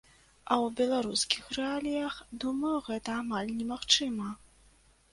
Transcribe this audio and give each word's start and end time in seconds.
А 0.45 0.53
ў 0.55 0.67
беларускіх 0.79 1.43
рэаліях, 1.59 2.17
думаю, 2.47 2.75
гэта 2.91 3.09
амаль 3.21 3.55
немагчыма. 3.63 4.37